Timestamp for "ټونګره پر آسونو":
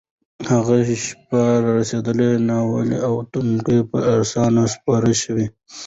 3.31-4.63